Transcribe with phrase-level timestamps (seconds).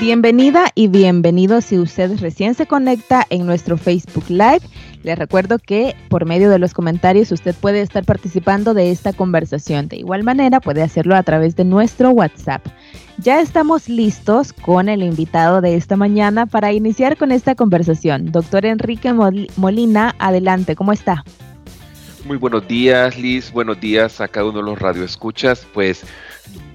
[0.00, 4.60] Bienvenida y bienvenido si usted recién se conecta en nuestro Facebook Live.
[5.02, 9.88] Les recuerdo que por medio de los comentarios usted puede estar participando de esta conversación.
[9.88, 12.64] De igual manera puede hacerlo a través de nuestro WhatsApp.
[13.18, 18.30] Ya estamos listos con el invitado de esta mañana para iniciar con esta conversación.
[18.30, 19.12] Doctor Enrique
[19.56, 21.24] Molina, adelante, ¿cómo está?
[22.28, 23.50] Muy buenos días, Liz.
[23.50, 25.66] Buenos días a cada uno de los radioescuchas.
[25.72, 26.04] Pues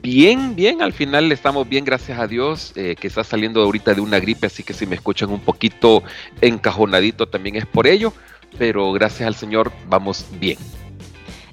[0.02, 4.02] bien, bien, al final estamos bien, gracias a Dios, eh, que está saliendo ahorita de
[4.02, 6.02] una gripe, así que si me escuchan un poquito
[6.42, 8.14] encajonadito también es por ello,
[8.58, 10.58] pero gracias al Señor vamos bien.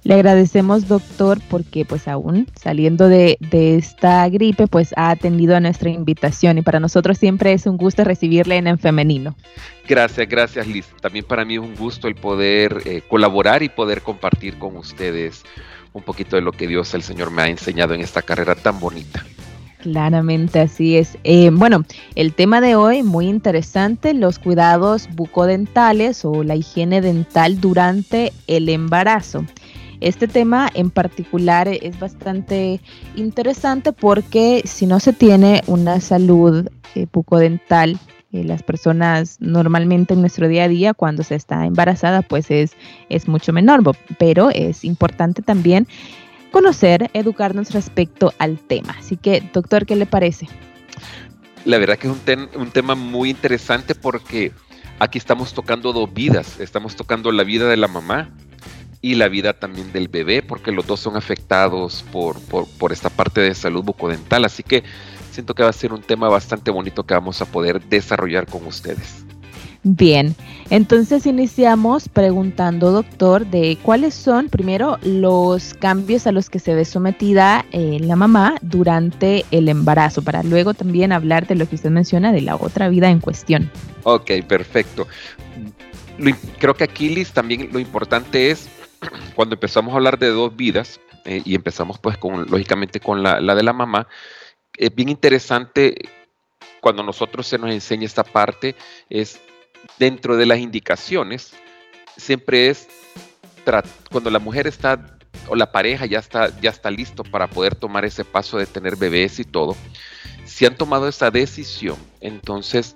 [0.02, 5.91] Le agradecemos, doctor, porque pues aún saliendo de, esta gripe, pues ha atendido a nuestra
[5.91, 9.36] invitación y para nosotros siempre es un gusto recibirle en, el femenino.
[9.86, 10.86] Gracias, gracias Liz.
[11.00, 15.42] También para mí es un gusto el poder eh, colaborar y poder compartir con ustedes
[15.92, 18.80] un poquito de lo que Dios el Señor me ha enseñado en esta carrera tan
[18.80, 19.25] bonita.
[19.80, 21.16] Claramente así es.
[21.25, 27.60] Eh, bueno, el tema de hoy muy interesante, los cuidados bucodentales o la higiene dental
[27.60, 29.44] durante el embarazo.
[30.01, 32.81] Este tema en particular es bastante
[33.17, 37.98] interesante porque si no se tiene una salud eh, bucodental,
[38.33, 42.73] eh, las personas normalmente en nuestro día a día cuando se está embarazada pues es,
[43.09, 43.83] es mucho menor,
[44.19, 45.87] pero es importante también
[46.51, 48.97] conocer, educarnos respecto al tema.
[48.98, 50.48] Así que, doctor, ¿qué le parece?
[51.65, 54.53] La verdad que es un, un tema muy interesante porque
[54.98, 56.59] aquí estamos tocando dos vidas.
[56.59, 58.31] Estamos tocando la vida de la mamá
[59.03, 63.41] y la vida también del bebé, porque los dos son afectados por, por, esta parte
[63.41, 64.45] de salud bucodental.
[64.45, 64.84] Así que
[65.31, 68.67] siento que va a ser un tema bastante bonito que vamos a poder desarrollar con
[68.67, 69.25] ustedes.
[69.83, 70.37] Bien,
[70.69, 76.84] entonces iniciamos preguntando, doctor, de cuáles son primero los cambios a los que se ve
[76.84, 81.89] sometida eh, la mamá durante el embarazo, para luego también hablar de lo que usted
[81.89, 83.71] menciona de la otra vida en cuestión.
[84.03, 85.06] Ok, perfecto.
[86.59, 88.69] creo que aquí, Liz, también lo importante es
[89.34, 93.41] cuando empezamos a hablar de dos vidas, eh, y empezamos pues con, lógicamente con la,
[93.41, 94.09] de la mamá,
[94.77, 95.94] es bien interesante
[96.81, 98.75] cuando nosotros se nos enseña esta parte,
[99.09, 99.41] es
[99.99, 101.53] dentro de las indicaciones,
[102.16, 102.89] siempre es
[104.10, 105.19] cuando la mujer está
[105.49, 108.97] o la pareja ya está, ya está listo para poder tomar ese paso de tener
[108.97, 109.77] bebés y todo,
[110.44, 112.94] si han tomado esa decisión, entonces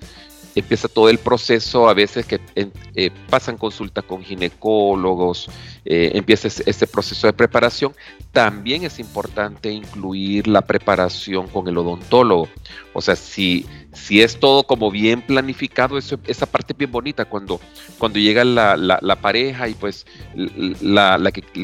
[0.55, 5.51] empieza todo el proceso, a veces que eh, pasan consulta con ginecólogos,
[5.85, 7.95] eh, empieza este proceso de preparación.
[8.33, 12.49] También es importante incluir la preparación con el odontólogo.
[12.93, 17.61] O sea, si, si es todo como bien planificado, esa parte es bien bonita cuando,
[17.99, 21.19] cuando llega la, pareja y pues, la,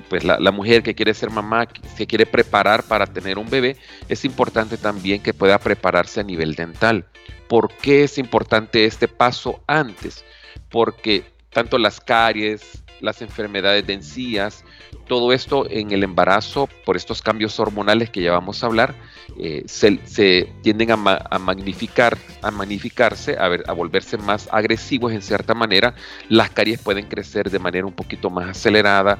[0.09, 3.77] pues la, mujer que quiere ser mamá, que quiere preparar para tener un bebé,
[4.09, 7.07] es importante también que pueda prepararse a nivel dental
[7.51, 10.25] ¿Por qué es importante este paso antes?
[10.71, 14.65] Porque tanto las caries, las enfermedades de encías,
[15.07, 18.95] todo esto en el embarazo, por estos cambios hormonales que ya vamos a hablar,
[19.39, 25.55] eh, se, tienden a, magnificar, a magnificarse, a, ver, a volverse más agresivos en cierta
[25.55, 25.95] manera.
[26.29, 29.19] Las caries pueden crecer de manera un poquito más acelerada,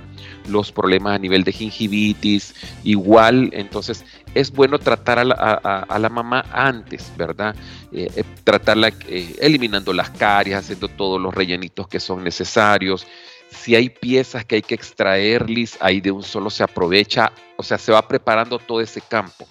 [0.49, 2.55] los problemas a nivel de gingivitis,
[2.85, 4.05] igual, entonces
[4.35, 7.55] es bueno tratar a la, mamá antes, ¿verdad?
[7.93, 8.93] Eh, eh, tratarla
[9.41, 13.07] eliminando las caries, haciendo todos los rellenitos que son necesarios
[13.51, 17.79] si hay piezas que hay que extraerles, ahí de un solo se aprovecha, o sea,
[17.79, 19.47] se va preparando todo ese campo,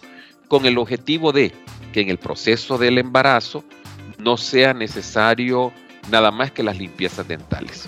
[0.47, 1.51] con el objetivo de
[1.93, 3.63] que en el proceso del embarazo
[4.17, 5.71] no sea necesario
[6.09, 7.87] nada más que las limpiezas dentales.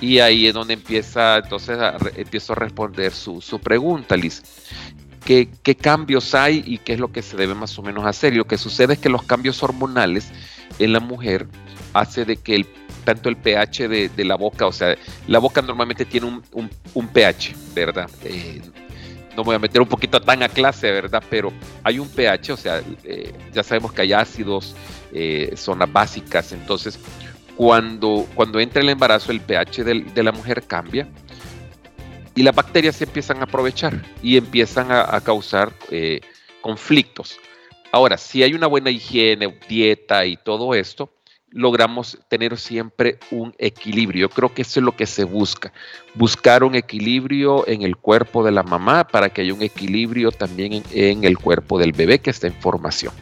[0.00, 1.76] Y ahí es donde empieza, entonces
[2.16, 4.42] empiezo a responder su, pregunta, Liz.
[5.24, 8.32] ¿Qué, ¿Qué, cambios hay y qué es lo que se debe más o menos hacer?
[8.32, 10.30] Y lo que sucede es que los cambios hormonales
[10.78, 11.48] en la mujer
[11.92, 12.66] hace de que el
[13.08, 14.94] tanto el pH de, la boca, o sea,
[15.28, 18.10] la boca normalmente tiene un, pH, ¿verdad?
[18.22, 18.60] Eh,
[19.34, 21.22] no voy a meter un poquito tan a clase, ¿verdad?
[21.30, 21.50] Pero
[21.82, 24.76] hay un pH, o sea, eh, ya sabemos que hay ácidos,
[25.10, 26.98] eh, zonas básicas, entonces
[27.56, 31.08] cuando, cuando entra el embarazo el pH de la mujer cambia
[32.34, 35.72] y las bacterias se empiezan a aprovechar y empiezan a, causar
[36.60, 37.38] conflictos.
[37.90, 41.10] Ahora, si hay una buena higiene, dieta y todo esto,
[41.50, 44.28] logramos tener siempre un equilibrio.
[44.28, 45.72] Yo creo que eso es lo que se busca,
[46.14, 50.82] buscar un equilibrio en el cuerpo de la mamá para que haya un equilibrio también
[50.92, 53.12] en, el cuerpo del bebé que está en formación.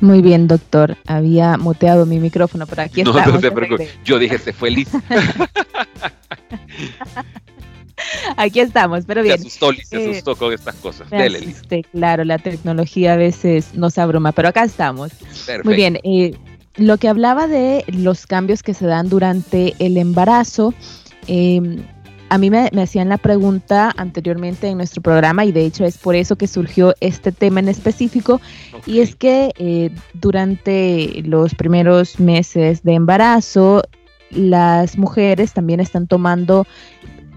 [0.00, 0.96] Muy bien, doctor.
[1.06, 3.12] Había muteado mi micrófono, pero aquí no.
[3.12, 4.88] No Yo dije, se fue Liz.
[8.36, 9.38] aquí estamos, pero bien.
[9.38, 11.10] Se asustó, Liz, se eh, asustó con estas cosas.
[11.10, 11.54] Dele,
[11.92, 15.12] claro, la tecnología a veces nos abruma, pero acá estamos.
[15.64, 15.98] Muy bien.
[16.04, 16.34] Eh,
[16.76, 20.72] lo que hablaba de los cambios que se dan durante el embarazo,
[21.26, 21.60] eh,
[22.30, 26.14] a mí me, hacían la pregunta anteriormente en nuestro programa y de hecho es por
[26.14, 28.40] eso que surgió este tema en específico
[28.86, 33.82] y es que eh, durante los primeros meses de embarazo
[34.30, 36.68] las mujeres también están tomando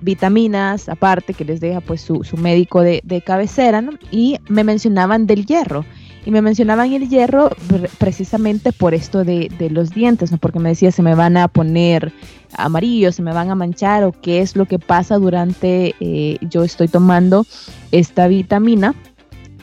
[0.04, 3.94] vitaminas aparte que les deja pues su, su médico de, de cabecera ¿no?
[4.12, 5.86] y me mencionaban del hierro
[6.26, 7.50] y me mencionaban el hierro
[7.98, 10.38] precisamente por esto de, los dientes, ¿no?
[10.38, 12.14] Porque me decía, se me van a poner
[12.54, 16.64] amarillos, se me van a manchar, o qué es lo que pasa durante eh, yo
[16.64, 17.46] estoy tomando
[17.92, 18.96] esta vitamina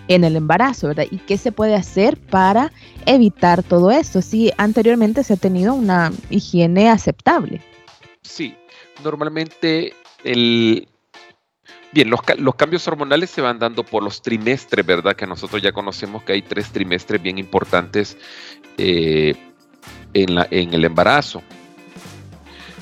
[0.09, 1.07] en el embarazo, ¿verdad?
[1.11, 2.73] ¿Y qué se puede hacer para
[3.07, 4.21] evitar todo esto?
[4.21, 7.63] Si anteriormente se ha tenido una higiene aceptable.
[8.23, 8.55] Sí,
[9.03, 9.93] normalmente
[11.93, 15.17] Bien, los, cambios hormonales se van dando por los trimestres, ¿verdad?
[15.17, 18.17] Que nosotros ya conocemos que hay tres trimestres bien importantes
[18.79, 19.35] eh,
[20.15, 20.39] en,
[20.75, 21.43] el embarazo.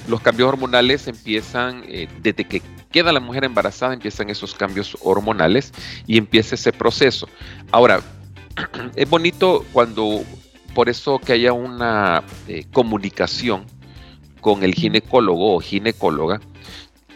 [0.09, 5.73] Los cambios hormonales empiezan eh, desde que queda la mujer embarazada, empiezan esos cambios hormonales
[6.07, 7.29] y empieza ese proceso.
[7.73, 8.03] Ahora,
[8.95, 10.23] es bonito cuando,
[10.75, 13.65] por eso que haya una eh, comunicación
[14.43, 16.41] con el ginecólogo o ginecóloga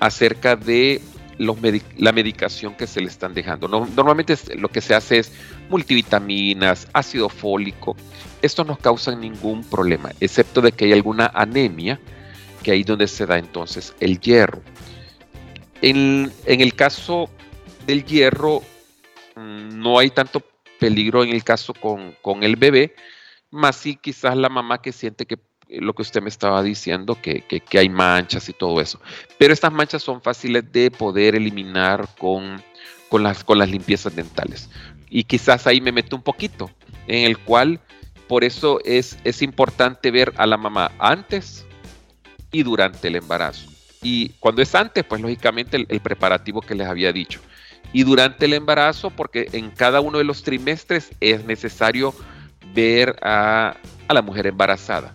[0.03, 1.01] acerca de
[1.39, 3.69] la medicación que se le están dejando.
[3.69, 5.33] normalmente lo que se hace es
[5.71, 7.97] multivitaminas, ácido fólico.
[8.43, 12.01] Esto no causa ningún problema, excepto de que hay alguna anemia,
[12.65, 14.61] que ahí donde se da entonces el hierro.
[15.81, 17.31] En, el caso
[17.87, 18.61] del hierro,
[19.37, 20.43] mm, no hay tanto
[20.81, 22.97] peligro en el caso con, con el bebé,
[23.51, 25.39] más si quizás la mamá que siente que
[25.81, 29.01] lo que usted me estaba diciendo, que, hay manchas y todo eso.
[29.39, 32.63] Pero estas manchas son fáciles de poder eliminar con,
[33.09, 34.69] con, las, con las limpiezas dentales.
[35.09, 36.71] Y quizás ahí me meto un poquito,
[37.07, 37.81] en el cual
[38.29, 41.67] por eso es, es importante ver a la mamá antes
[42.51, 43.71] y durante el embarazo.
[44.03, 47.41] Y cuando es antes, pues lógicamente el, preparativo que les había dicho.
[47.93, 52.15] Y durante el embarazo, porque en cada uno de los trimestres es necesario
[52.75, 53.77] ver a,
[54.09, 55.15] a la mujer embarazada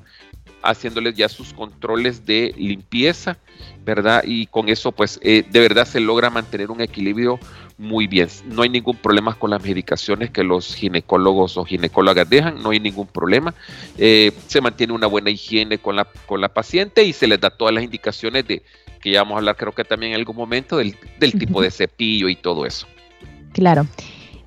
[0.67, 3.37] haciéndoles ya sus controles de limpieza,
[3.85, 4.23] ¿verdad?
[4.25, 7.39] Y con eso, pues, eh, de verdad se logra mantener un equilibrio
[7.77, 8.27] muy bien.
[8.45, 12.79] No hay ningún problema con las medicaciones que los ginecólogos o ginecólogas dejan, no hay
[12.79, 13.53] ningún problema.
[13.97, 17.49] Eh, se mantiene una buena higiene con la, con la paciente y se les da
[17.49, 18.61] todas las indicaciones de
[19.01, 22.27] que ya vamos a hablar, creo que también en algún momento, del, tipo de cepillo
[22.29, 22.87] y todo eso.
[23.53, 23.87] Claro.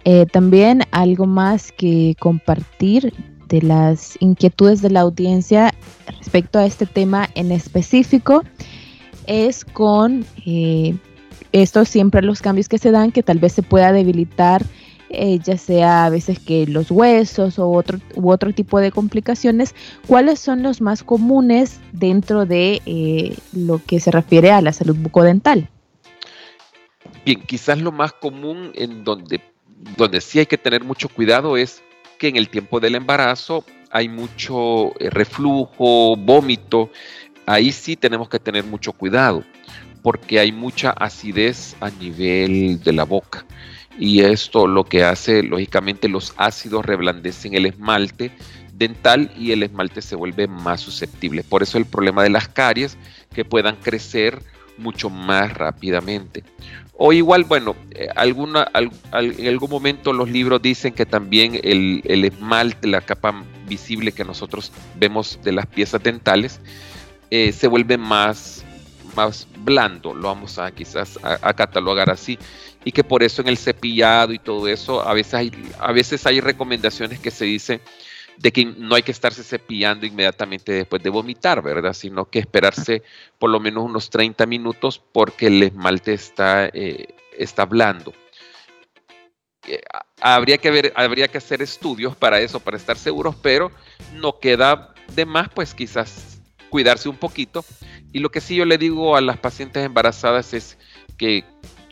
[0.04, 3.12] Eh, también algo más que compartir
[3.50, 5.74] de las inquietudes de la audiencia
[6.06, 8.44] respecto a este tema en específico
[9.26, 10.94] es con eh,
[11.52, 14.64] estos siempre los cambios que se dan que tal vez se pueda debilitar
[15.12, 19.74] eh, ya sea a veces que los huesos o otro, u otro tipo de complicaciones,
[20.06, 24.94] ¿cuáles son los más comunes dentro de eh, lo que se refiere a la salud
[24.96, 25.68] bucodental?
[27.26, 29.40] Bien, quizás lo más común en donde,
[29.96, 31.82] donde sí hay que tener mucho cuidado es
[32.20, 36.90] que en el tiempo del embarazo hay mucho eh, reflujo, vómito.
[37.46, 39.42] Ahí sí tenemos que tener mucho cuidado
[40.02, 43.46] porque hay mucha acidez a nivel de la boca.
[43.98, 48.30] Y esto lo que hace, lógicamente, los ácidos reblandecen el esmalte
[48.74, 51.42] dental y el esmalte se vuelve más susceptible.
[51.42, 52.98] Por eso el problema de las caries
[53.34, 54.42] que puedan crecer
[54.80, 56.42] mucho más rápidamente.
[57.02, 62.88] O igual, bueno, eh, alguna, en algún momento los libros dicen que también el, esmalte,
[62.88, 66.60] la capa visible que nosotros vemos de las piezas dentales,
[67.30, 68.66] eh, se vuelve más,
[69.16, 72.38] más blando, lo vamos a quizás a, catalogar así,
[72.84, 76.26] y que por eso en el cepillado y todo eso, a veces hay, a veces
[76.26, 77.80] hay recomendaciones que se dicen
[78.40, 81.92] de que no hay que estarse cepillando inmediatamente después de vomitar, ¿verdad?
[81.92, 83.02] Sino que esperarse
[83.38, 88.14] por lo menos unos 30 minutos porque el esmalte está, eh, está blando.
[89.66, 89.82] Eh,
[90.22, 93.70] habría, que ver, habría que hacer estudios para eso, para estar seguros, pero
[94.14, 97.62] no queda de más, pues quizás cuidarse un poquito.
[98.10, 100.78] Y lo que sí yo le digo a las pacientes embarazadas es
[101.18, 101.44] que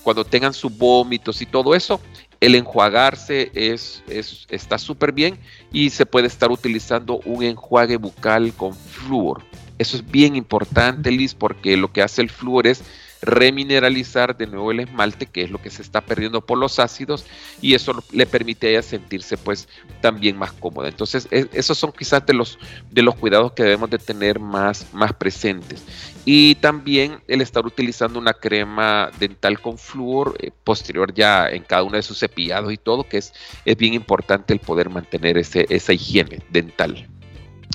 [0.03, 2.01] cuando tengan sus vómitos y todo eso,
[2.41, 4.03] el enjuagarse es,
[4.49, 5.39] está súper bien
[5.73, 9.43] y se puede estar utilizando un enjuague bucal con flúor.
[9.79, 12.83] Eso es bien importante, Liz, porque lo que hace el flúor es
[13.23, 17.25] remineralizar de nuevo el esmalte, que es lo que se está perdiendo por los ácidos,
[17.61, 19.69] y eso le permite a ella sentirse pues
[20.01, 20.89] también más cómoda.
[20.89, 22.59] Entonces, esos son quizás de los,
[22.91, 25.83] de los cuidados que debemos de tener más, más presentes.
[26.25, 31.85] Y también el estar utilizando una crema dental con flúor eh, posterior ya en cada
[31.85, 33.33] uno de sus cepillados y todo, que es,
[33.65, 37.09] es bien importante el poder mantener ese, esa higiene dental.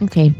[0.01, 0.33] Ok.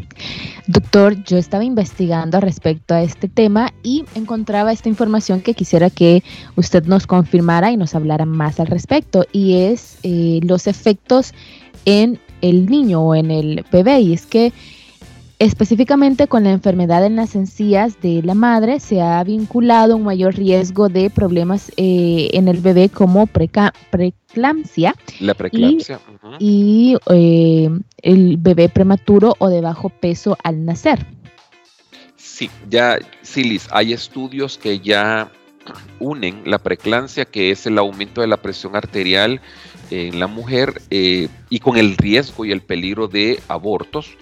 [0.67, 6.24] Doctor, yo estaba investigando respecto a este tema y encontraba esta información que quisiera que
[6.55, 11.33] usted nos confirmara y nos hablara más al respecto, y es eh, los efectos
[11.86, 14.00] en el niño o en el bebé.
[14.00, 14.53] Y es que
[15.40, 20.36] Específicamente con la enfermedad en las encías de la madre se ha vinculado un mayor
[20.36, 24.96] riesgo de problemas eh, en el bebé como preeclampsia.
[25.20, 26.00] La preeclampsia.
[26.40, 27.70] Y, eh,
[28.02, 31.06] el bebé prematuro o de bajo peso al nacer.
[32.16, 35.32] Sí, ya, sí, Liz, hay estudios que ya
[36.00, 39.42] unen la preeclampsia, que es el aumento de la presión arterial
[39.92, 44.18] en la mujer, eh, y con el riesgo y el peligro de abortos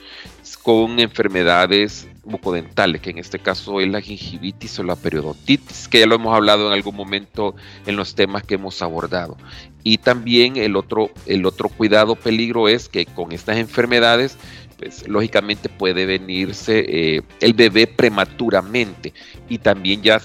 [0.64, 6.06] con enfermedades bucodentales, que en este caso es la gingivitis o la periodontitis, que ya
[6.06, 9.38] lo hemos hablado en algún momento en los temas que hemos abordado.
[9.84, 14.38] Y también el otro, el otro cuidado peligro es que con estas enfermedades,
[14.78, 19.14] pues lógicamente puede venirse eh, el bebé prematuramente
[19.50, 20.22] y también ya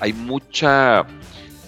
[0.00, 1.06] hay mucha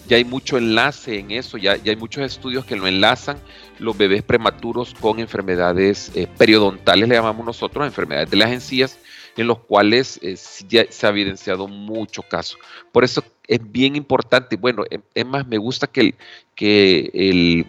[0.09, 3.39] ya hay mucho enlace en eso, ya, ya hay muchos estudios que lo enlazan
[3.79, 8.99] los bebés prematuros con enfermedades eh, periodontales, le llamamos nosotros, enfermedades de las encías,
[9.37, 10.37] en los cuales eh,
[10.69, 12.57] ya se ha evidenciado mucho caso.
[12.91, 16.15] Por eso es bien importante, bueno, em, es más, me gusta que,
[16.55, 17.67] que el,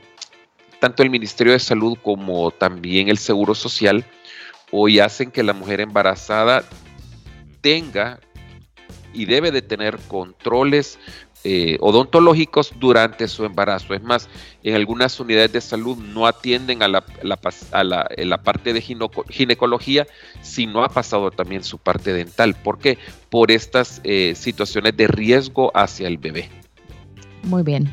[0.79, 4.05] tanto el Ministerio de Salud como también el Seguro Social
[4.71, 6.63] hoy hacen que la mujer embarazada
[7.61, 8.19] tenga
[9.13, 10.99] y debe de tener controles
[11.45, 13.93] eh, odontológicos durante su embarazo.
[13.93, 14.27] Es más,
[14.61, 20.05] en algunas unidades de salud no atienden a la, la, parte de ginecología
[20.41, 22.55] si no ha pasado también su parte dental.
[22.55, 22.97] ¿Por qué?
[23.29, 26.49] Por estas eh, situaciones de riesgo hacia el bebé.
[27.43, 27.89] Muy bien.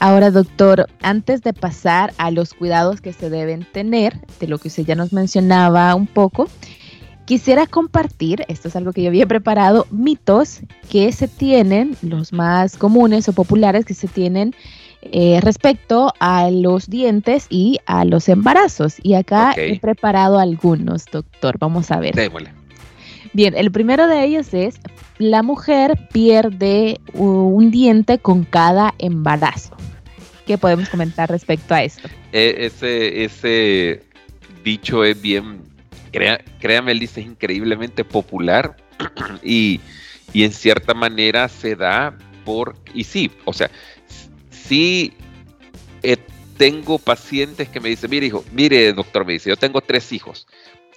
[0.00, 4.68] Ahora, doctor, antes de pasar a los cuidados que se deben tener, de lo que
[4.68, 6.48] usted ya nos mencionaba un poco,
[7.28, 12.78] Quisiera compartir, esto es algo que yo había preparado, mitos que se tienen, los más
[12.78, 14.54] comunes o populares que se tienen
[15.02, 18.96] eh, respecto a los dientes y a los embarazos.
[19.02, 21.58] Y acá he preparado algunos, doctor.
[21.58, 22.14] Vamos a ver.
[22.14, 22.50] Démosle.
[23.34, 24.76] Bien, el primero de ellos es,
[25.18, 29.76] la mujer pierde un diente con cada embarazo.
[30.46, 32.08] ¿Qué podemos comentar respecto a esto?
[32.32, 34.02] E, ese, ese
[34.64, 35.68] dicho es bien
[36.10, 38.76] créame, Liz, es increíblemente popular
[39.42, 39.80] y,
[40.34, 43.70] en cierta manera se da por, y sí, o sea,
[44.50, 45.12] sí
[46.02, 46.16] eh,
[46.56, 50.46] tengo pacientes que me dicen, mire hijo, mire doctor, me dice, yo tengo tres hijos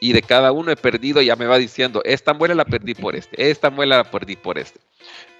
[0.04, 3.16] y de cada uno he perdido, ya me va diciendo, esta muela la perdí por
[3.16, 4.80] este, esta muela la perdí por este.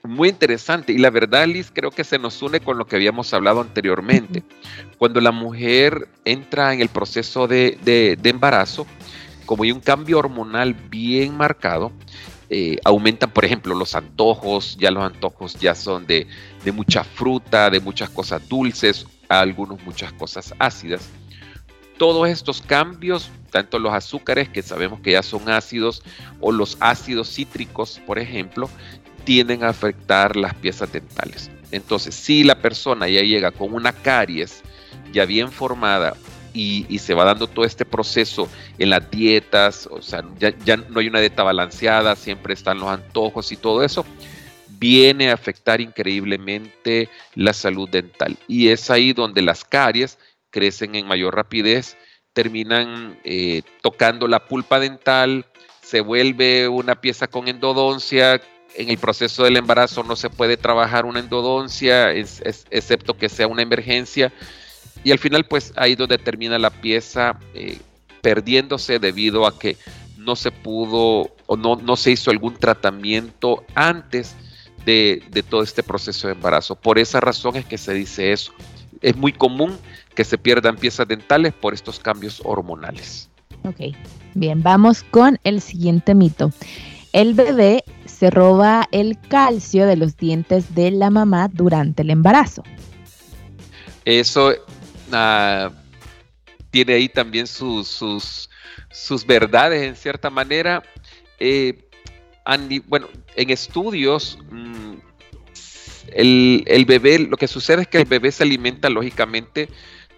[0.04, 3.34] Muy interesante y la verdad, Liz, creo que se nos une con lo que habíamos
[3.34, 4.44] hablado anteriormente.
[4.98, 8.86] Cuando la mujer entra en el proceso de, de embarazo,
[9.52, 11.92] como hay un cambio hormonal bien marcado,
[12.50, 16.26] eh, aumentan, por ejemplo, los antojos, ya los antojos ya son de,
[16.74, 21.02] mucha fruta, de muchas cosas dulces, algunos muchas cosas ácidas.
[21.98, 26.02] Todos estos cambios, tanto los azúcares, que sabemos que ya son ácidos,
[26.40, 28.70] o los ácidos cítricos, por ejemplo,
[29.26, 31.52] tienden a afectar las piezas dentales.
[31.72, 34.62] Entonces, si la persona ya llega con una caries
[35.12, 36.16] ya bien formada
[36.54, 41.08] y, se va dando todo este proceso en las dietas, o sea, ya, no hay
[41.08, 44.06] una dieta balanceada, siempre están los antojos y todo eso,
[44.68, 48.38] viene a afectar increíblemente la salud dental.
[48.48, 50.18] Y es ahí donde las caries
[50.50, 51.98] crecen en mayor rapidez,
[52.34, 55.46] terminan eh, tocando la pulpa dental,
[55.82, 58.42] se vuelve una pieza con endodoncia.
[58.76, 63.62] En el proceso del embarazo no se puede trabajar una endodoncia, excepto que sea una
[63.62, 64.32] emergencia
[65.04, 67.80] y al final, pues ahí donde termina la pieza eh,
[68.22, 69.78] perdiéndose debido a que
[70.18, 74.36] no se pudo o no, no se hizo algún tratamiento antes
[74.86, 76.76] de, todo este proceso de embarazo.
[76.76, 78.54] Por esa razón es que se dice eso.
[79.02, 79.78] Es muy común
[80.16, 83.30] que se pierdan piezas dentales por estos cambios hormonales.
[83.64, 83.96] Ok,
[84.34, 86.52] bien, vamos con el siguiente mito.
[87.14, 92.64] El bebé se roba el calcio de los dientes de la mamá durante el embarazo.
[94.06, 94.54] Eso
[96.72, 97.88] tiene ahí también sus,
[98.92, 100.84] sus, verdades en cierta manera.
[101.40, 101.88] Eh,
[102.88, 104.94] bueno, en estudios mm,
[106.14, 109.70] el, bebé, lo que sucede es que el bebé se alimenta lógicamente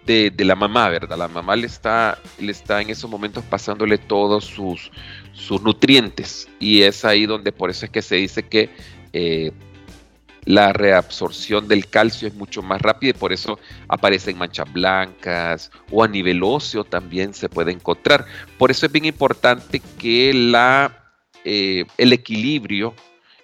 [0.06, 1.16] de, la mamá, ¿verdad?
[1.16, 4.90] La mamá le está, le está en esos momentos pasándole todos sus,
[5.32, 8.70] sus nutrientes y es ahí donde por eso es que se dice que
[9.12, 9.52] eh,
[10.44, 13.58] la reabsorción del calcio es mucho más rápida y por eso
[13.88, 18.26] aparecen manchas blancas o a nivel óseo también se puede encontrar.
[18.58, 21.10] Por eso es bien importante que la,
[21.44, 22.94] eh, el equilibrio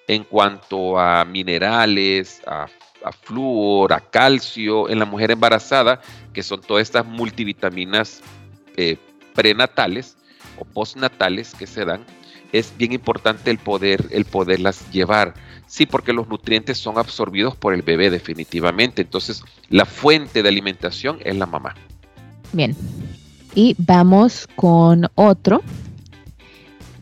[0.09, 2.67] en cuanto a minerales, a,
[3.23, 6.01] flúor, a calcio en la mujer embarazada,
[6.35, 8.21] que son todas estas multivitaminas
[8.77, 8.97] eh,
[9.35, 10.17] prenatales
[10.59, 12.05] o postnatales que se dan,
[12.53, 15.35] es bien importante el poder el poderlas llevar
[15.71, 19.03] Sí, porque los nutrientes son absorbidos por el bebé definitivamente.
[19.03, 21.77] Entonces, la fuente de alimentación es la mamá.
[22.53, 22.75] Bien.
[23.55, 25.63] Y vamos con otro.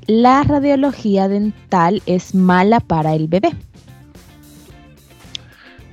[0.06, 3.56] La radiología dental es mala para el bebé.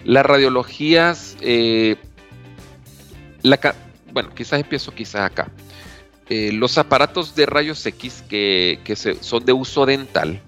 [0.04, 1.96] Las radiologías, eh,
[4.12, 5.50] bueno, quizás empiezo quizás acá.
[6.28, 10.42] Eh, los aparatos de rayos X que, son de uso dental,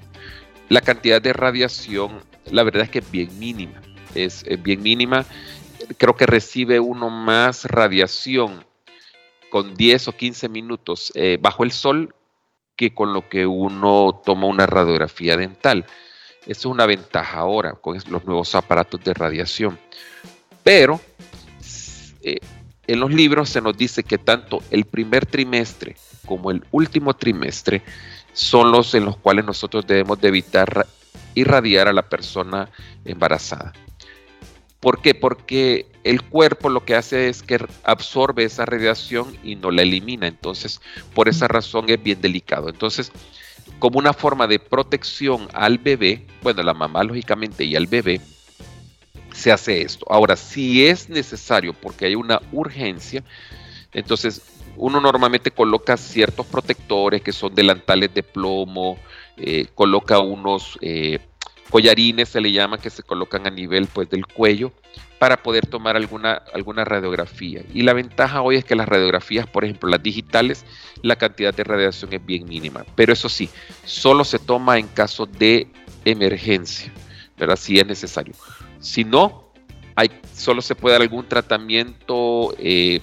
[0.70, 2.22] la cantidad de radiación,
[2.52, 3.82] la verdad es que es bien mínima.
[4.16, 5.26] Es, bien mínima.
[5.98, 8.66] Creo que recibe uno más radiación
[9.50, 12.14] con 10 o 15 minutos eh, bajo el sol
[12.76, 15.86] que con lo que uno toma una radiografía dental.
[16.42, 19.80] Eso es una ventaja ahora con los nuevos aparatos de radiación.
[20.64, 21.00] Pero
[22.22, 22.40] eh,
[22.88, 25.96] en los libros se nos dice que tanto el primer trimestre
[26.26, 27.84] como el último trimestre
[28.38, 30.86] son los en los cuales nosotros debemos de evitar
[31.34, 32.70] irradiar a la persona
[33.04, 33.74] embarazada.
[34.80, 35.16] ¿Por qué?
[35.16, 40.28] Porque el cuerpo lo que hace es que absorbe esa radiación y no la elimina.
[40.28, 40.80] Entonces,
[41.16, 42.70] por esa razón es bien delicado.
[42.70, 43.12] Entonces,
[43.80, 48.22] como una forma de protección al bebé, bueno, la mamá lógicamente y al bebé,
[49.34, 50.06] se hace esto.
[50.12, 53.24] Ahora, si es necesario porque hay una urgencia,
[53.94, 54.44] entonces
[54.78, 58.98] uno normalmente coloca ciertos protectores que son delantales de plomo,
[59.38, 61.20] eh, coloca unos eh,
[61.70, 64.72] collarines, se le llama, que se colocan a nivel pues, del cuello
[65.20, 66.44] para poder tomar alguna,
[66.86, 67.64] radiografía.
[67.74, 70.66] Y la ventaja hoy es que las radiografías, por ejemplo, las digitales,
[71.02, 72.86] la cantidad de radiación es bien mínima.
[72.96, 73.50] Pero eso sí,
[73.84, 75.68] solo se toma en caso de
[76.06, 76.94] emergencia,
[77.38, 77.56] ¿verdad?
[77.56, 78.36] Si es necesario.
[78.80, 79.52] Si no,
[79.96, 83.02] hay, solo se puede dar algún tratamiento eh,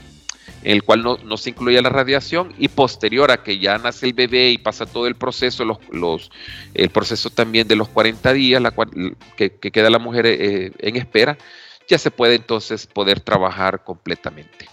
[0.65, 4.51] el cual no, se incluye la radiación y posterior a que ya nace el bebé
[4.51, 6.31] y pasa todo el proceso, los,
[6.73, 8.75] el proceso también de los 40 días la
[9.37, 11.37] que, queda la mujer eh, en espera,
[11.87, 14.67] ya se puede entonces poder trabajar completamente.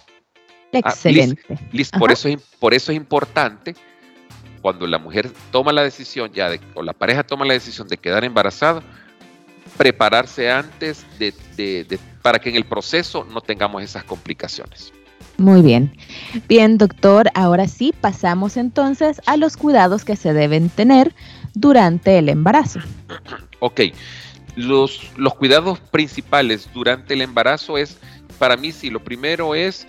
[0.73, 1.43] Ah, Excelente.
[1.99, 3.75] por, eso, por eso es importante
[4.61, 7.97] cuando la mujer toma la decisión ya de, o la pareja toma la decisión de
[7.97, 8.81] quedar embarazada,
[9.77, 14.93] prepararse antes de, para que en el proceso no tengamos esas complicaciones.
[15.41, 15.91] Muy bien.
[16.47, 21.15] Bien, doctor, ahora sí pasamos entonces a los cuidados que se deben tener
[21.55, 22.79] durante el embarazo.
[23.59, 23.81] Ok,
[24.55, 27.97] los, los cuidados principales durante el embarazo es,
[28.37, 29.87] para mí sí, lo primero es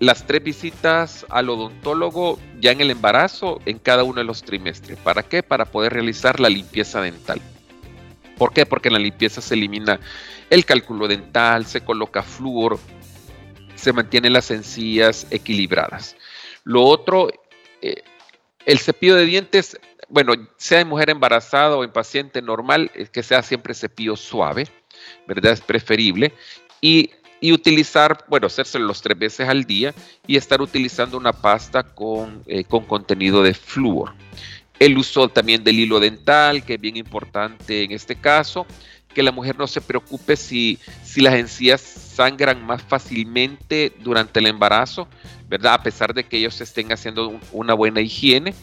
[0.00, 4.98] las tres visitas al odontólogo ya en el embarazo en cada uno de los trimestres.
[4.98, 5.44] ¿Para qué?
[5.44, 7.40] Para poder realizar la limpieza dental.
[8.36, 8.66] ¿Por qué?
[8.66, 10.00] Porque en la limpieza se elimina
[10.50, 12.78] el cálculo dental, se coloca flúor,
[13.78, 16.16] se mantienen las encías equilibradas.
[16.64, 17.30] Lo otro,
[17.80, 18.02] eh,
[18.66, 23.22] el cepillo de dientes, bueno, sea en mujer embarazada o en paciente normal, es que
[23.22, 24.66] sea siempre cepillo suave,
[25.26, 25.52] ¿verdad?
[25.52, 26.32] Es preferible.
[26.80, 27.10] Y,
[27.52, 29.94] utilizar, bueno, hacérselo los tres veces al día
[30.26, 34.12] y estar utilizando una pasta con, eh, con contenido de flúor.
[34.80, 38.66] El uso también del hilo dental, que es bien importante en este caso
[39.14, 44.46] que la mujer no se preocupe si, si las encías sangran más fácilmente durante el
[44.46, 45.08] embarazo,
[45.48, 45.74] ¿verdad?
[45.74, 48.54] A pesar de que ellos estén haciendo una buena higiene,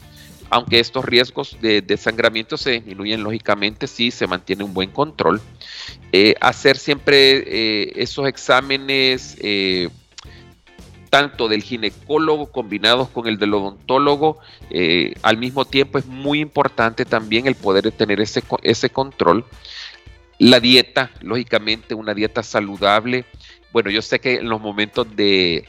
[0.49, 5.41] aunque estos riesgos de, sangramiento se disminuyen lógicamente si se mantiene un buen control.
[6.11, 9.89] Eh, hacer siempre eh, esos exámenes eh,
[11.09, 14.39] tanto del ginecólogo combinados con el del odontólogo,
[15.21, 19.45] al mismo tiempo es muy importante también el poder tener ese, ese control.
[20.39, 23.25] La dieta, lógicamente, una dieta saludable.
[23.71, 25.65] Bueno, yo sé que en los momentos de,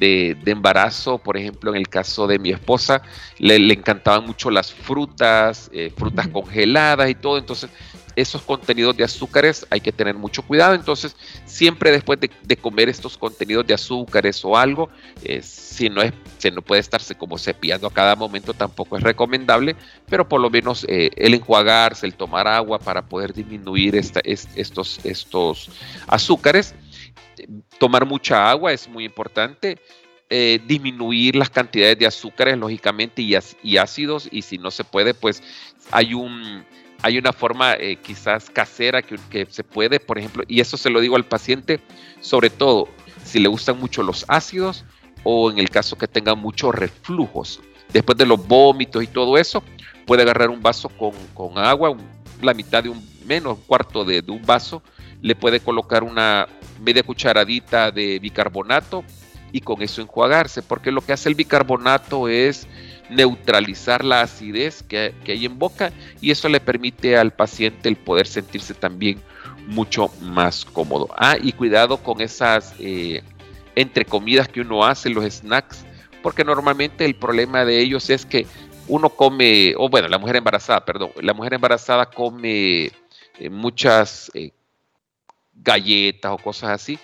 [0.00, 3.02] embarazo, por ejemplo, en el caso de mi esposa,
[3.38, 7.38] le, encantaban mucho las frutas, eh, frutas congeladas y todo.
[7.38, 7.70] Entonces,
[8.20, 10.74] esos contenidos de azúcares hay que tener mucho cuidado.
[10.74, 14.90] Entonces, siempre después de, comer estos contenidos de azúcares o algo,
[15.22, 19.02] eh, si no es, se no puede estarse como cepillando a cada momento, tampoco es
[19.02, 19.76] recomendable,
[20.08, 25.70] pero por lo menos eh, el enjuagarse, el tomar agua para poder disminuir estos, estos
[26.08, 26.74] azúcares.
[27.78, 29.78] Tomar mucha agua es muy importante.
[30.30, 35.42] Eh, disminuir las cantidades de azúcares, lógicamente, y, ácidos, y si no se puede, pues
[35.90, 36.66] hay un
[37.00, 41.00] hay una forma eh, quizás casera que, se puede, por ejemplo, y eso se lo
[41.00, 41.80] digo al paciente,
[42.20, 42.88] sobre todo
[43.24, 44.84] si le gustan mucho los ácidos
[45.22, 47.60] o en el caso que tenga muchos reflujos.
[47.90, 49.62] Después de los vómitos y todo eso,
[50.04, 51.96] puede agarrar un vaso con, agua,
[52.42, 54.82] la mitad de un menos, un cuarto de un vaso,
[55.22, 56.46] le puede colocar una
[56.80, 59.04] media cucharadita de bicarbonato
[59.52, 62.66] y con eso enjuagarse, porque lo que hace el bicarbonato es
[63.10, 68.26] neutralizar la acidez que, hay en boca y eso le permite al paciente el poder
[68.26, 69.20] sentirse también
[69.66, 71.08] mucho más cómodo.
[71.16, 73.22] Ah, y cuidado con esas eh,
[73.74, 75.84] entre comidas que uno hace, los snacks,
[76.22, 78.46] porque normalmente el problema de ellos es que
[78.88, 82.90] uno come, o bueno, la mujer embarazada, perdón, la mujer embarazada come
[83.38, 84.50] eh, muchas eh,
[85.54, 86.98] galletas o cosas así,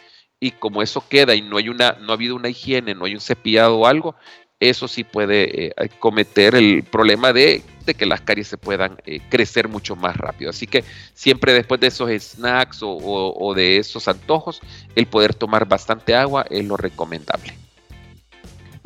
[0.44, 3.14] y como eso queda y no hay una, no ha habido una higiene, no hay
[3.14, 4.14] un cepillado o algo,
[4.60, 7.62] eso sí puede eh, cometer el problema de,
[7.96, 10.50] que las caries se puedan eh, crecer mucho más rápido.
[10.50, 14.60] Así que siempre después de esos snacks o, de esos antojos,
[14.94, 17.54] el poder tomar bastante agua es lo recomendable.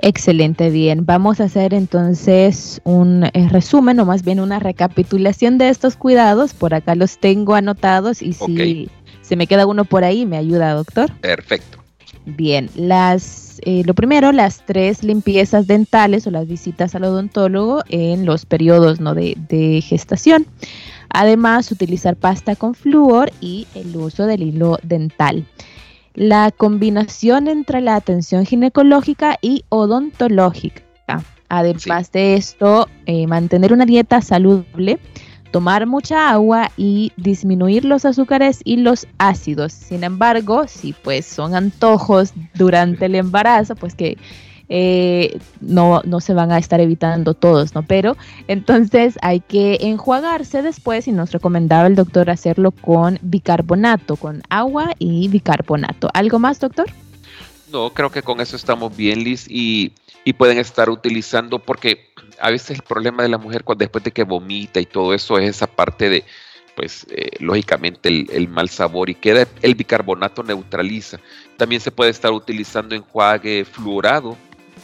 [0.00, 1.04] Excelente, bien.
[1.06, 6.54] Vamos a hacer entonces un eh, resumen o más bien una recapitulación de estos cuidados.
[6.54, 8.88] Por acá los tengo anotados y si
[9.28, 11.12] se me queda uno por ahí, me ayuda, doctor.
[11.20, 11.78] Perfecto.
[12.24, 18.24] Bien, las, eh, lo primero, las tres limpiezas dentales o las visitas al odontólogo en
[18.24, 19.14] los periodos ¿no?
[19.14, 20.46] de, de gestación.
[21.10, 25.46] Además, utilizar pasta con flúor y el uso del hilo dental.
[26.14, 30.82] La combinación entre la atención ginecológica y odontológica.
[31.50, 34.98] Además de esto, eh, mantener una dieta saludable
[35.50, 39.72] tomar mucha agua y disminuir los azúcares y los ácidos.
[39.72, 44.18] Sin embargo, si pues son antojos durante el embarazo, pues que
[44.70, 47.82] eh, no, no se van a estar evitando todos, ¿no?
[47.82, 48.16] Pero
[48.48, 54.94] entonces hay que enjuagarse después y nos recomendaba el doctor hacerlo con bicarbonato, con agua
[54.98, 56.10] y bicarbonato.
[56.12, 56.86] ¿Algo más, doctor?
[57.72, 59.92] No, creo que con eso estamos bien, Liz, y,
[60.24, 62.07] y pueden estar utilizando porque
[62.40, 65.38] a veces el problema de la mujer cuando después de que vomita y todo eso
[65.38, 66.24] es esa parte de,
[66.78, 71.18] pues eh, lógicamente el, mal sabor y queda el bicarbonato neutraliza.
[71.56, 74.36] También se puede estar utilizando enjuague fluorado,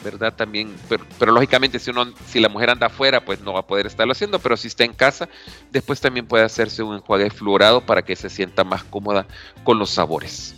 [0.03, 0.35] ¿verdad?
[0.35, 3.87] También, pero, lógicamente si, uno, si la mujer anda afuera, pues no va a poder
[3.87, 5.29] estarlo haciendo, pero si está en casa,
[5.71, 9.27] después también puede hacerse un enjuague fluorado para que se sienta más cómoda
[9.63, 10.57] con los sabores.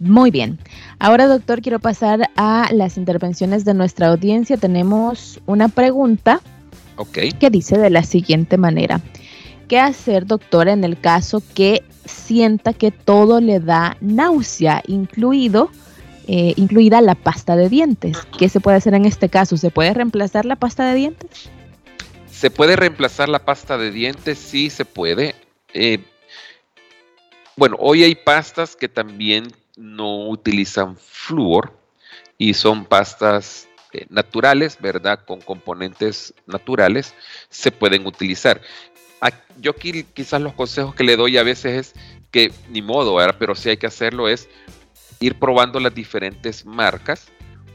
[0.00, 0.58] Muy bien.
[1.02, 4.58] Ahora, doctor, quiero pasar a las intervenciones de nuestra audiencia.
[4.58, 6.42] Tenemos una pregunta
[7.38, 9.00] que dice de la siguiente manera.
[9.66, 15.70] ¿Qué hacer, doctor, en el caso que sienta que todo le da náusea, incluido,
[16.28, 18.18] eh, incluida la pasta de dientes?
[18.38, 19.56] ¿Qué se puede hacer en este caso?
[19.56, 21.48] ¿Se puede reemplazar la pasta de dientes?
[22.30, 24.38] ¿Se puede reemplazar la pasta de dientes?
[24.38, 25.34] Sí, se puede.
[25.72, 26.00] Eh,
[27.56, 31.72] bueno, hoy hay pastas que también no utilizan flúor
[32.36, 35.24] y son pastas eh, naturales, ¿verdad?
[35.24, 37.14] Con componentes naturales,
[37.48, 38.60] se pueden utilizar.
[39.58, 43.16] Yo aquí quizás los consejos que le doy a veces es que ni modo.
[43.38, 44.48] Pero si hay que hacerlo es
[45.18, 47.26] ir probando las diferentes marcas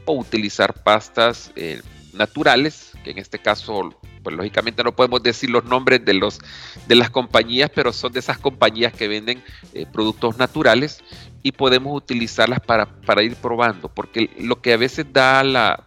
[0.04, 1.80] o utilizar pastas eh,
[2.12, 6.40] naturales, que en este caso pues lógicamente no podemos decir los nombres de, los,
[6.88, 9.40] de las compañías, pero son de esas compañías que venden
[9.72, 10.98] eh, productos naturales
[11.46, 15.86] y podemos utilizarlas para, para, ir probando, porque lo que a veces da la,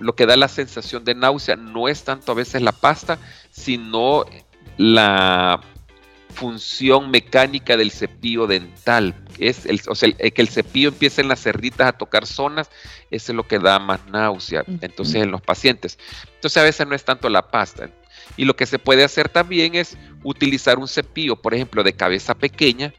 [0.00, 3.18] lo que da la sensación de náusea no es tanto a veces la pasta,
[3.50, 4.24] sino
[4.78, 5.60] la
[6.30, 9.14] función mecánica del cepillo dental.
[9.38, 12.70] Es el, o sea, que el cepillo empiece en las cerditas a tocar zonas,
[13.10, 14.64] eso es lo que da más náusea.
[14.80, 15.98] Entonces, en los pacientes.
[16.36, 17.90] Entonces, a veces no es tanto la pasta.
[18.38, 22.34] Y lo que se puede hacer también es utilizar un cepillo, por ejemplo, de cabeza
[22.34, 22.94] pequeña,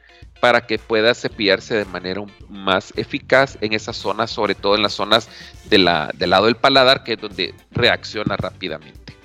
[0.46, 4.94] para que pueda cepillarse de manera más eficaz en esas zonas, sobre todo en las
[4.94, 5.28] zonas
[5.72, 9.16] de la, del lado del paladar, que es donde reacciona rápidamente.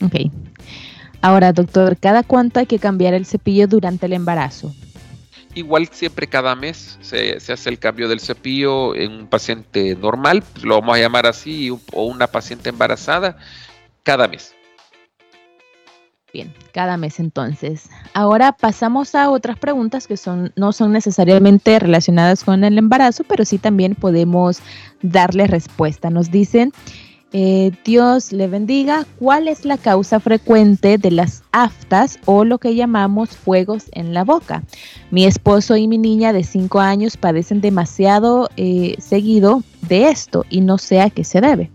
[0.00, 0.30] Ok.
[1.20, 4.72] Ahora, doctor, ¿cada cuánto hay que cambiar el cepillo durante el embarazo?
[5.56, 10.80] Igual siempre cada mes se, hace el cambio del cepillo en un paciente normal, lo
[10.80, 13.36] vamos a llamar así, o una paciente embarazada,
[14.04, 14.54] cada mes.
[16.36, 17.88] Bien, cada mes entonces.
[18.12, 23.46] Ahora pasamos a otras preguntas que son, no son necesariamente relacionadas con el embarazo, pero
[23.46, 24.58] sí también podemos
[25.00, 26.10] darle respuesta.
[26.10, 26.74] Nos dicen,
[27.32, 29.06] eh, Dios le bendiga.
[29.18, 34.22] ¿Cuál es la causa frecuente de las aftas o lo que llamamos fuegos en la
[34.22, 34.62] boca?
[35.10, 40.60] Mi esposo y mi niña de 5 años padecen demasiado eh, seguido de esto y
[40.60, 41.70] no sé a qué se debe.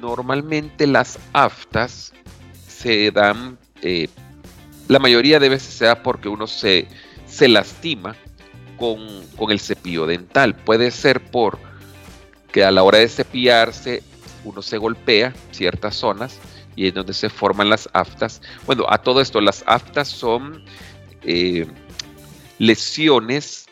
[0.00, 2.12] Normalmente las aftas
[2.80, 4.08] se dan, eh,
[4.88, 6.88] la mayoría de veces se da porque uno se,
[7.26, 8.16] se lastima
[8.78, 8.98] con,
[9.36, 10.54] con el cepillo dental.
[10.54, 11.58] Puede ser por
[12.50, 14.02] que a la hora de cepillarse
[14.44, 16.38] uno se golpea ciertas zonas
[16.74, 18.40] y es donde se forman las aftas.
[18.64, 20.64] Bueno, a todo esto, las aftas son
[21.22, 21.66] eh,
[22.58, 23.66] lesiones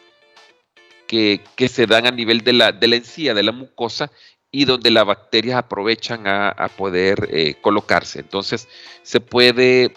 [1.06, 4.10] que, se dan a nivel de la, de la encía, de la mucosa,
[4.50, 8.20] y donde las bacterias aprovechan a, poder eh, colocarse.
[8.20, 8.68] Entonces,
[9.02, 9.92] se puede,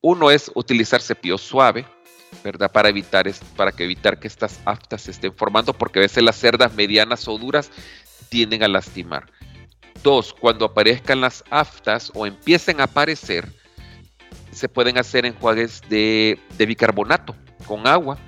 [0.00, 1.84] uno es utilizar cepillo suave,
[2.44, 2.70] ¿verdad?
[2.70, 6.36] Para evitar, para que evitar que estas aftas se estén formando, porque a veces las
[6.36, 7.70] cerdas medianas o duras
[8.28, 9.30] tienden a lastimar.
[10.02, 13.48] Dos, cuando aparezcan las aftas o empiecen a aparecer,
[14.52, 17.34] se pueden hacer enjuagues de, bicarbonato
[17.66, 18.18] con agua.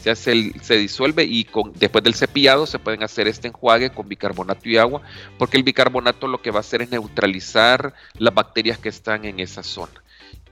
[0.00, 4.68] Se, hace se disuelve y después del cepillado se pueden hacer este enjuague con bicarbonato
[4.68, 5.02] y agua,
[5.38, 9.40] porque el bicarbonato lo que va a hacer es neutralizar las bacterias que están en
[9.40, 10.02] esa zona.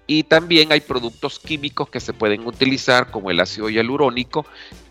[0.07, 4.44] Y también hay productos químicos que se pueden utilizar, como el ácido hialurónico,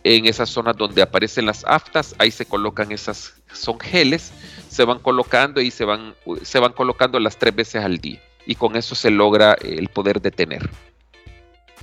[0.03, 2.15] en esas zonas donde aparecen las aftas.
[2.17, 4.31] Ahí se colocan esas, son geles
[4.73, 8.19] se van colocando y se van, se van colocando las tres veces al día.
[8.45, 10.69] Y con eso se logra el poder detener.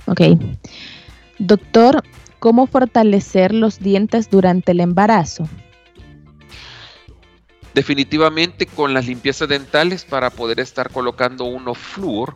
[0.05, 0.21] Ok.
[1.39, 2.03] Doctor,
[2.41, 5.47] ¿cómo fortalecer los dientes durante el embarazo?
[7.75, 12.35] Definitivamente con las limpiezas dentales para poder estar colocando uno flúor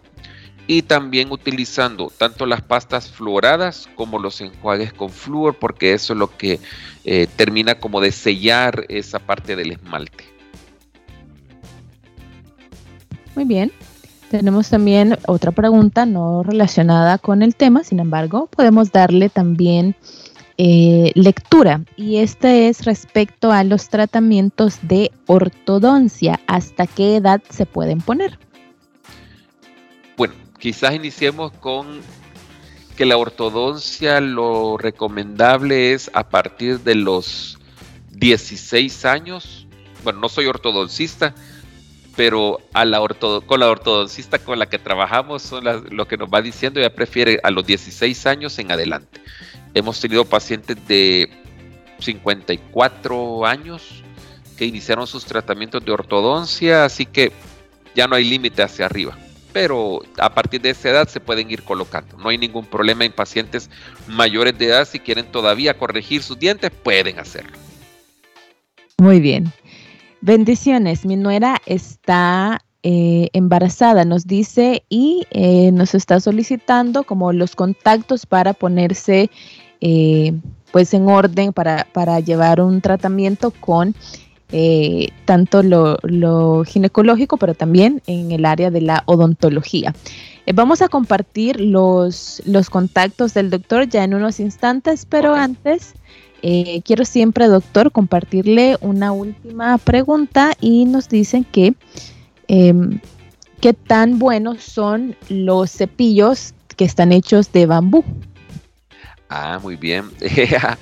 [0.67, 6.19] y también utilizando tanto las pastas fluoradas como los enjuagues con flúor porque eso es
[6.19, 6.59] lo que
[7.03, 10.23] eh, termina como de sellar esa parte del esmalte.
[13.33, 13.71] Muy bien.
[14.37, 19.95] Tenemos también otra pregunta no relacionada con el tema, sin embargo, podemos darle también
[20.57, 26.41] eh, lectura y este es respecto a los tratamientos de ortodoncia.
[26.47, 28.37] ¿Hasta qué edad se pueden poner?
[30.17, 32.01] Bueno, quizás iniciemos con
[32.97, 37.57] que la ortodoncia lo recomendable es a partir de los
[38.11, 39.65] 16 años.
[40.03, 41.33] Bueno, no soy ortodoncista,
[42.15, 42.99] pero a la
[43.45, 47.39] con la ortodoncista con la que trabajamos son lo que nos va diciendo, ella prefiere
[47.43, 49.21] a los 16 años en adelante.
[49.73, 51.30] Hemos tenido pacientes de
[51.99, 54.04] 54 años
[54.58, 57.32] que iniciaron sus tratamientos de ortodoncia, así que
[57.93, 59.17] ya no hay límite hacia arriba.
[59.51, 62.17] Pero a partir de esa edad se pueden ir colocando.
[62.17, 63.69] No hay ningún problema en pacientes
[64.08, 64.86] mayores de edad.
[64.86, 67.58] Si quieren todavía corregir sus dientes, pueden hacerlo.
[68.97, 69.51] Muy bien.
[70.25, 77.55] Bendiciones, mi nuera está eh, embarazada, nos dice, y eh, nos está solicitando como los
[77.55, 79.29] contactos para ponerse
[79.81, 80.33] eh,
[80.71, 83.93] pues en orden para, llevar un tratamiento con
[85.25, 89.93] tanto lo, ginecológico, pero también en el área de la odontología.
[90.55, 95.93] vamos a compartir los, los contactos del doctor ya en unos instantes, pero antes
[96.41, 101.73] eh, quiero siempre, doctor, compartirle una última pregunta y nos dicen que
[102.47, 102.99] em,
[103.61, 108.03] qué tan buenos son los cepillos que están hechos de bambú.
[109.29, 110.11] Ah, muy bien.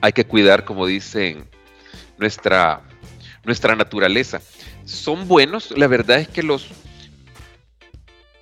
[0.00, 1.48] Hay que cuidar, como dicen,
[2.18, 2.82] nuestra,
[3.44, 4.42] nuestra naturaleza.
[4.84, 6.68] Son buenos, la verdad es que los...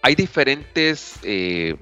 [0.03, 1.15] Hay diferentes...
[1.23, 1.77] Eh,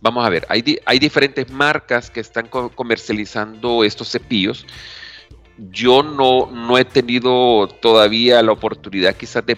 [0.00, 4.64] Vamos a ver, hay, hay diferentes marcas que están comercializando estos cepillos.
[5.72, 9.56] Yo no, no he tenido todavía la oportunidad quizás de,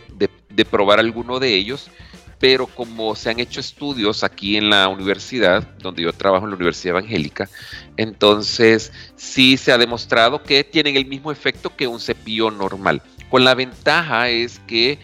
[0.65, 1.91] probar alguno de ellos,
[2.39, 6.57] pero como se han hecho estudios aquí en la universidad, donde yo trabajo en la
[6.57, 7.51] Universidad Evangélica,
[7.99, 13.03] entonces sí se ha demostrado que tienen el mismo efecto que un cepillo normal.
[13.29, 14.99] Con la ventaja es que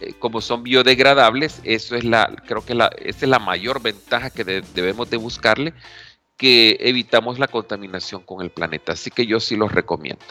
[0.00, 4.30] eh, como son biodegradables, eso es la, creo que la, esa es la mayor ventaja
[4.30, 5.74] que debemos de buscarle,
[6.36, 8.92] que evitamos la contaminación con el planeta.
[8.92, 10.24] Así que yo sí los recomiendo.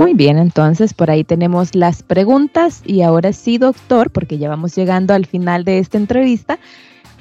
[0.00, 4.74] Muy bien, entonces por ahí tenemos las preguntas y ahora sí, doctor, porque ya vamos
[4.74, 6.58] llegando al final de esta entrevista,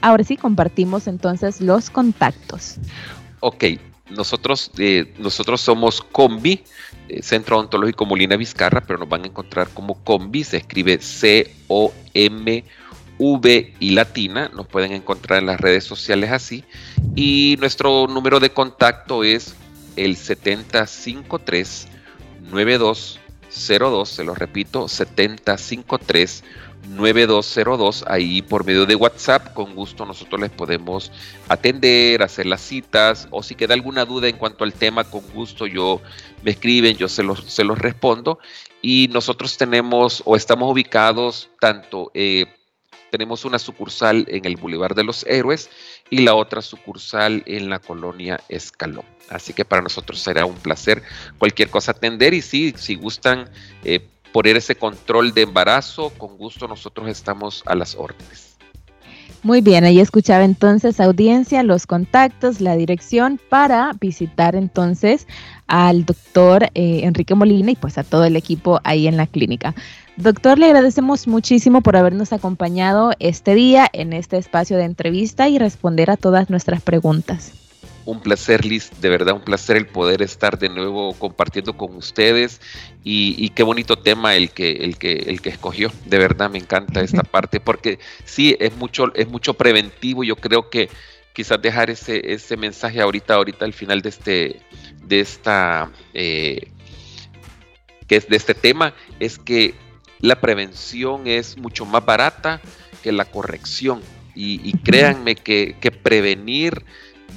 [0.02, 2.78] ahora sí compartimos entonces los contactos.
[3.42, 3.66] Ok,
[4.10, 6.64] nosotros, eh, nosotros somos Combi,
[7.22, 12.64] Centro Odontológico Molina Vizcarra, pero nos van a encontrar como Combi, se escribe C-O-M.
[13.22, 16.64] V y latina, nos pueden encontrar en las redes sociales así.
[17.16, 19.56] Y nuestro número de contacto es
[19.98, 21.88] el 7053
[23.50, 26.44] 9202, se lo repito, 7053
[26.88, 31.12] 9202, ahí por medio de WhatsApp, con gusto nosotros les podemos
[31.48, 35.68] atender, hacer las citas, o si queda alguna duda en cuanto al tema, con gusto
[35.68, 36.02] yo
[36.44, 38.40] me escriben, yo se los, se los respondo.
[38.82, 42.46] Y nosotros tenemos o estamos ubicados tanto, eh,
[43.12, 45.70] tenemos una sucursal en el Boulevard de los Héroes
[46.10, 49.06] y la otra sucursal en la colonia Escalón.
[49.30, 51.04] Así que para nosotros será un placer
[51.38, 53.50] cualquier cosa atender y sí, si gustan
[53.84, 58.50] eh, poner ese control de embarazo, con gusto nosotros estamos a las órdenes.
[59.42, 65.28] Muy bien, ahí escuchaba entonces audiencia, los contactos, la dirección para visitar entonces
[65.68, 69.76] al doctor eh, Enrique Molina y pues a todo el equipo ahí en la clínica.
[70.20, 75.58] Doctor, le agradecemos muchísimo por habernos acompañado este día en este espacio de entrevista y
[75.58, 77.54] responder a todas nuestras preguntas.
[78.04, 82.60] Un placer, Liz, de verdad un placer el poder estar de nuevo compartiendo con ustedes
[83.02, 85.90] y, qué bonito tema el que, el, que, el que escogió.
[86.06, 90.26] De verdad me encanta esta parte porque sí, es mucho, es mucho preventivo.
[90.26, 90.90] Yo creo que
[91.32, 94.60] quizás dejar ese, ese mensaje ahorita, ahorita al final de este,
[95.02, 96.68] de esta, eh,
[98.06, 99.76] que es de este tema, es que
[100.20, 102.62] la prevención es mucho más barata
[103.02, 104.02] que la corrección.
[104.36, 106.86] Y, créanme que, prevenir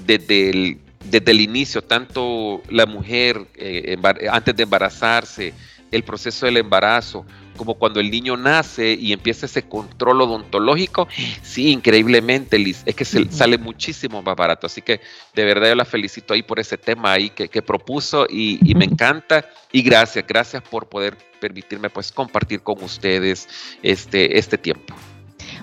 [0.07, 0.79] desde el,
[1.11, 3.97] desde el inicio, tanto la mujer eh,
[4.31, 5.53] antes de embarazarse,
[5.91, 11.09] el proceso del embarazo, como cuando el niño nace y empieza ese control odontológico,
[11.43, 14.67] sí, increíblemente, Liz, es que se, sale muchísimo más barato.
[14.67, 15.01] Así que
[15.35, 18.85] de verdad yo la felicito ahí por ese tema ahí que, propuso y, y, me
[18.85, 19.49] encanta.
[19.71, 23.49] Y gracias, gracias por poder permitirme pues compartir con ustedes
[23.83, 24.95] este, este tiempo.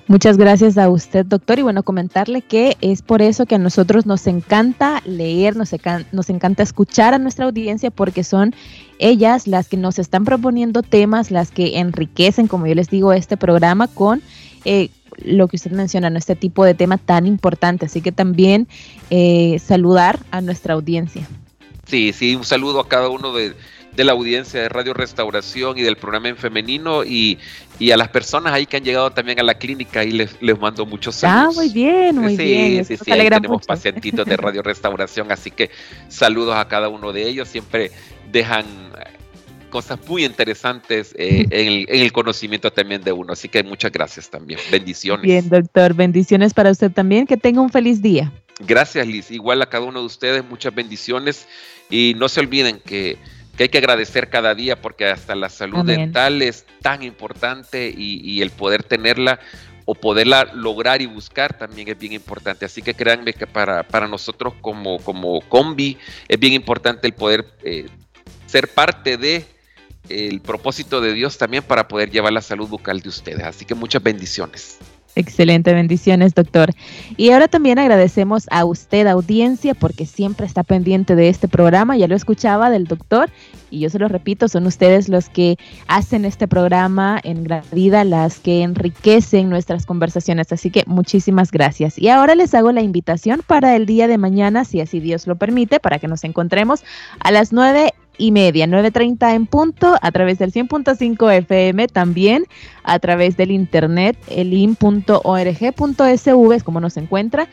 [0.09, 1.59] Muchas gracias a usted, doctor.
[1.59, 5.69] Y bueno, comentarle que es por eso que a nosotros nos encanta leer, nos,
[6.11, 8.55] nos encanta escuchar a nuestra audiencia porque son
[8.97, 13.37] ellas las que nos están proponiendo temas, las que enriquecen, como yo les digo, este
[13.37, 14.23] programa con...
[14.65, 14.89] Eh,
[15.23, 17.85] lo que usted menciona, este tipo de tema tan importante.
[17.85, 18.67] Así que también
[19.09, 21.27] eh, saludar a nuestra audiencia.
[21.85, 23.53] Sí, sí, un saludo a cada uno de,
[23.95, 27.37] de la audiencia de Radio Restauración y del programa en femenino y,
[27.91, 30.85] a las personas ahí que han llegado también a la clínica y les, les mando
[30.85, 31.57] muchos ah, saludos.
[31.57, 32.85] Ah, muy bien, muy bien.
[32.85, 35.69] Sí, sí, sí, tenemos pacientitos de Radio Restauración, así que
[36.09, 37.47] saludos a cada uno de ellos.
[37.47, 37.91] Siempre
[38.31, 38.65] dejan
[39.69, 43.33] cosas muy interesantes eh, en, el, en, el, conocimiento también de uno.
[43.33, 44.59] Así que muchas gracias también.
[44.71, 45.23] Bendiciones.
[45.23, 45.93] Bien, doctor.
[45.93, 47.25] Bendiciones para usted también.
[47.25, 48.31] Que tenga un feliz día.
[48.59, 49.31] Gracias, Liz.
[49.31, 51.47] Igual a cada uno de ustedes, muchas bendiciones.
[51.89, 53.17] Y no se olviden que
[53.59, 58.41] que hay que agradecer cada día porque hasta la salud dental es tan importante y,
[58.41, 59.41] el poder tenerla
[59.83, 62.63] o poderla lograr y buscar también es bien importante.
[62.63, 65.97] Así que créanme que para, para nosotros como, como combi
[66.29, 67.87] es bien importante el poder eh,
[68.45, 69.45] ser parte de
[70.07, 73.43] el propósito de Dios también para poder llevar la salud bucal de ustedes.
[73.43, 74.77] Así que muchas bendiciones.
[75.19, 76.71] Excelente, bendiciones, doctor.
[77.17, 81.97] Y ahora también agradecemos a usted, audiencia, porque siempre está pendiente de este programa.
[81.97, 83.29] Ya lo escuchaba del doctor
[83.69, 85.57] y yo se lo repito, son ustedes los que
[85.89, 90.53] hacen este programa en gran vida, las que enriquecen nuestras conversaciones.
[90.53, 91.99] Así que muchísimas gracias.
[91.99, 95.35] Y ahora les hago la invitación para el día de mañana, si así Dios lo
[95.35, 96.81] permite, para que nos encontremos
[97.19, 102.45] a las nueve y media, 9.30 en punto, a través del 100.5 FM, también
[102.83, 105.05] a través del internet, elin.org.sv,
[106.55, 107.47] es como nos encuentra,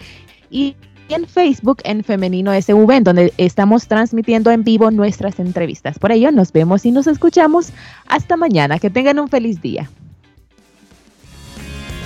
[0.50, 0.76] y
[1.08, 5.98] en Facebook en Femenino SV, en donde estamos transmitiendo en vivo nuestras entrevistas.
[5.98, 7.70] Por ello, nos vemos y nos escuchamos
[8.06, 8.78] hasta mañana.
[8.78, 9.88] Que tengan un feliz día.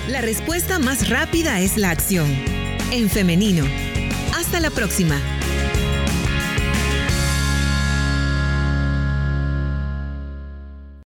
[0.07, 2.27] La respuesta más rápida es la acción.
[2.91, 3.63] En femenino.
[4.35, 5.15] Hasta la próxima.